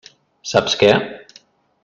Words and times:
Saps 0.51 0.77
què? 0.81 0.89